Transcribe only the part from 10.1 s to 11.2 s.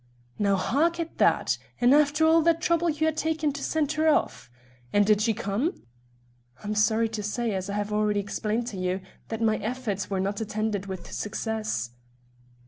not attended with